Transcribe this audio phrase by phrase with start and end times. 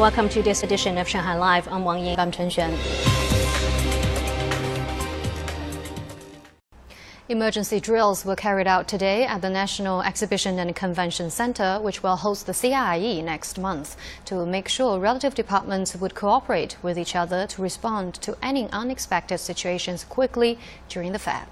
[0.00, 1.68] Welcome to this edition of Shanghai Live.
[1.68, 2.18] I'm Wang Ying.
[2.18, 2.72] I'm Chen Xuan.
[7.28, 12.16] Emergency drills were carried out today at the National Exhibition and Convention Center, which will
[12.16, 13.94] host the CIIE next month,
[14.24, 19.36] to make sure relative departments would cooperate with each other to respond to any unexpected
[19.36, 20.58] situations quickly
[20.88, 21.46] during the fair.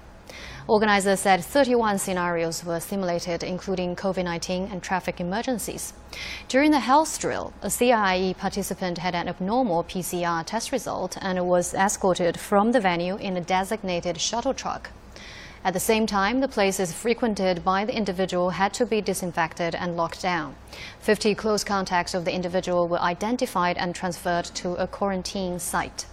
[0.67, 5.93] Organizers said 31 scenarios were simulated, including COVID 19 and traffic emergencies.
[6.47, 11.73] During the health drill, a CIIE participant had an abnormal PCR test result and was
[11.73, 14.91] escorted from the venue in a designated shuttle truck.
[15.63, 19.97] At the same time, the places frequented by the individual had to be disinfected and
[19.97, 20.55] locked down.
[21.01, 26.05] 50 close contacts of the individual were identified and transferred to a quarantine site.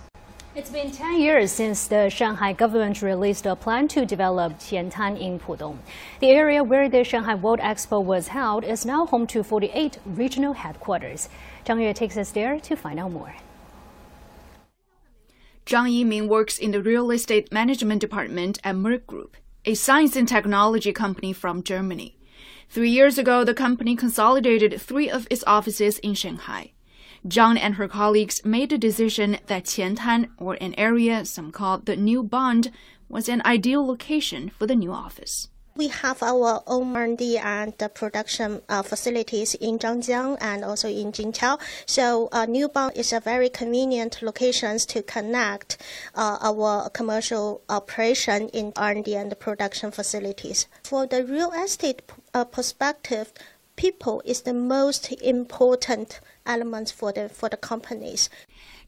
[0.57, 5.39] It's been 10 years since the Shanghai government released a plan to develop Qiantan in
[5.39, 5.77] Pudong.
[6.21, 10.55] The area where the Shanghai World Expo was held is now home to 48 regional
[10.55, 11.29] headquarters.
[11.67, 13.35] Zhang Yue takes us there to find out more.
[15.67, 20.27] Zhang Yiming works in the real estate management department at Merck Group, a science and
[20.27, 22.17] technology company from Germany.
[22.71, 26.73] Three years ago, the company consolidated three of its offices in Shanghai.
[27.29, 31.97] Zhang and her colleagues made the decision that Qiantan, or an area some call the
[31.97, 32.71] New Bund,
[33.09, 35.49] was an ideal location for the new office.
[35.77, 41.61] We have our own R&D and production uh, facilities in Zhangjiang and also in Jingqiao.
[41.85, 45.77] So uh, New Bund is a very convenient location to connect
[46.15, 50.67] uh, our commercial operation in R&D and production facilities.
[50.85, 52.01] For the real estate
[52.33, 53.35] uh, perspective,
[53.77, 58.29] people is the most important element for the for the companies.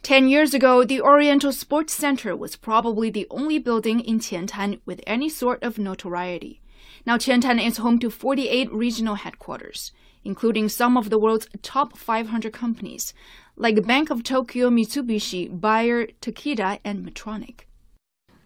[0.03, 5.00] Ten years ago, the Oriental Sports Center was probably the only building in Qiantan with
[5.06, 6.61] any sort of notoriety.
[7.06, 9.92] Now, Qiantan is home to 48 regional headquarters,
[10.25, 13.14] including some of the world's top 500 companies,
[13.56, 17.67] like Bank of Tokyo, Mitsubishi, Bayer, Takeda, and Medtronic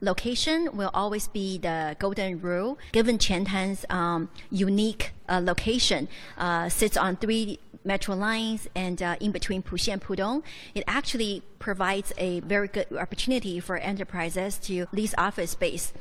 [0.02, 2.78] location will always be the golden rule.
[2.92, 9.32] Given Qiantan's um, unique uh, location, uh, sits on three metro lines and uh, in
[9.32, 10.42] between Puxi and Pudong,
[10.74, 15.92] it actually provides a very good opportunity for enterprises to lease office space.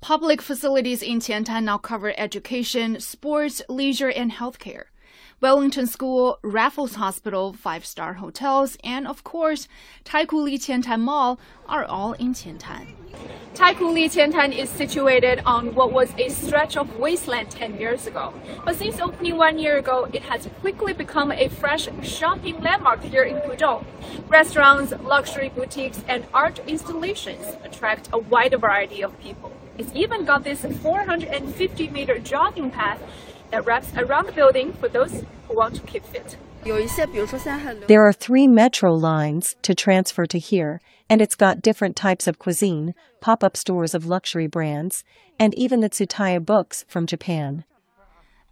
[0.00, 4.84] Public facilities in Qiantan now cover education, sports, leisure, and healthcare.
[5.40, 9.68] Wellington School, Raffles Hospital, five star hotels, and of course,
[10.04, 11.38] Taikoo Li Qiantan Mall
[11.68, 12.86] are all in Qiantan.
[13.54, 18.32] Taikoo Li Qiantan is situated on what was a stretch of wasteland 10 years ago.
[18.64, 23.22] But since opening one year ago, it has quickly become a fresh shopping landmark here
[23.22, 23.84] in Pudong.
[24.28, 29.52] Restaurants, luxury boutiques, and art installations attract a wide variety of people.
[29.78, 33.00] It's even got this 450 meter jogging path
[33.50, 36.36] that wraps around the building for those who want to keep fit.
[37.86, 42.40] There are three metro lines to transfer to here, and it's got different types of
[42.40, 45.04] cuisine, pop up stores of luxury brands,
[45.38, 47.64] and even the Tsutaya books from Japan.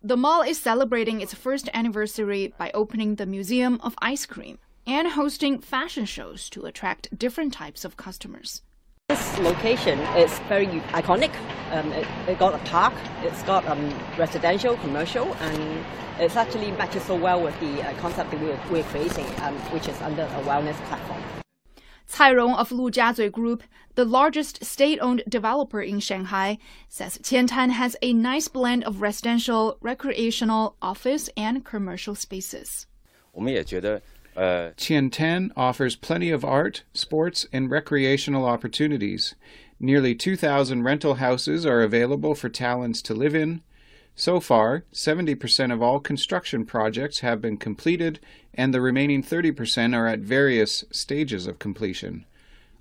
[0.02, 5.08] The mall is celebrating its first anniversary by opening the Museum of Ice Cream and
[5.08, 8.62] hosting fashion shows to attract different types of customers.
[9.08, 10.66] This location is very
[10.96, 11.30] iconic.
[11.72, 15.84] Um, it, it, got a park, it's got um, residential, commercial, and
[16.18, 19.88] it's actually matches so well with the uh, concept that we're, we're creating, um, which
[19.88, 21.22] is under a wellness platform.
[22.10, 23.62] Cai Rong of Lujiazui Group,
[23.94, 26.56] the largest state-owned developer in Shanghai,
[26.88, 32.86] says Qiantan has a nice blend of residential, recreational, office, and commercial spaces.
[33.32, 34.00] 我们也觉得
[34.36, 39.34] uh, Qiantan offers plenty of art, sports, and recreational opportunities.
[39.78, 43.62] Nearly 2,000 rental houses are available for talents to live in.
[44.16, 48.20] So far, 70% of all construction projects have been completed,
[48.54, 52.24] and the remaining 30% are at various stages of completion.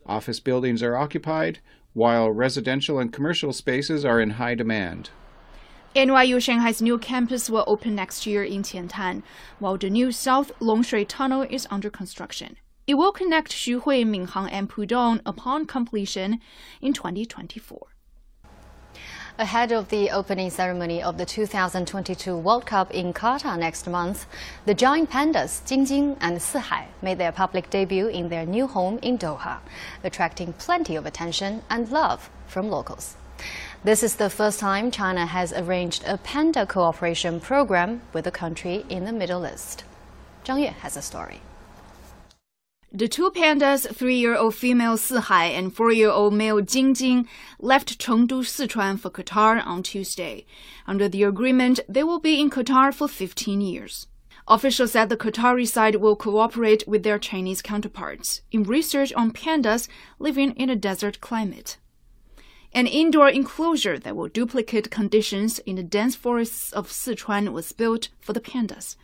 [0.06, 1.60] Office buildings are occupied,
[1.94, 5.10] while residential and commercial spaces are in high demand.
[5.96, 9.22] NYU Shanghai's new campus will open next year in Qiantan,
[9.60, 12.58] while the new South Longshui Tunnel is under construction.
[12.88, 16.40] It will connect Xuhui, Minhang, and Pudong upon completion
[16.82, 17.80] in 2024.
[19.38, 24.26] Ahead of the opening ceremony of the 2022 World Cup in Qatar next month,
[24.66, 29.20] the giant pandas Jingjing and Sihai made their public debut in their new home in
[29.20, 29.60] Doha,
[30.04, 33.16] attracting plenty of attention and love from locals.
[33.84, 38.86] This is the first time China has arranged a panda cooperation program with a country
[38.90, 39.84] in the Middle East.
[40.46, 41.42] Zhang Yue has a story.
[42.96, 47.28] The two pandas, three-year-old female Sihai and four-year-old male Jingjing,
[47.60, 50.46] left Chengdu, Sichuan for Qatar on Tuesday.
[50.86, 54.06] Under the agreement, they will be in Qatar for 15 years.
[54.48, 59.88] Officials said the Qatari side will cooperate with their Chinese counterparts in research on pandas
[60.20, 61.78] living in a desert climate.
[62.76, 68.10] An indoor enclosure that will duplicate conditions in the dense forests of Sichuan was built
[68.20, 68.96] for the pandas.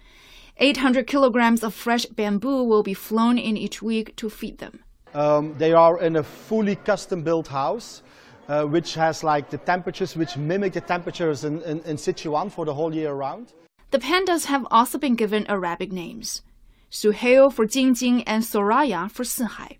[0.58, 4.80] 800 kilograms of fresh bamboo will be flown in each week to feed them.
[5.14, 8.02] Um, they are in a fully custom built house.
[8.50, 12.66] Uh, which has like the temperatures which mimic the temperatures in, in, in Sichuan for
[12.66, 13.54] the whole year round.
[13.92, 16.42] The pandas have also been given Arabic names.
[16.90, 19.78] Suhail for Jingjing and Soraya for Sihai.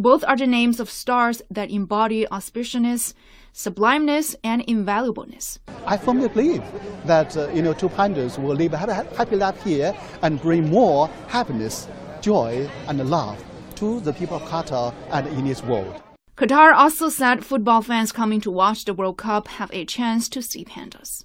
[0.00, 3.12] Both are the names of stars that embody auspiciousness,
[3.52, 5.58] sublimeness, and invaluableness.
[5.84, 6.62] I firmly believe
[7.04, 11.08] that uh, you know two pandas will live a happy life here and bring more
[11.28, 11.86] happiness,
[12.22, 13.44] joy, and love
[13.74, 16.02] to the people of Qatar and in its world.
[16.34, 20.40] Qatar also said football fans coming to watch the World Cup have a chance to
[20.40, 21.24] see pandas.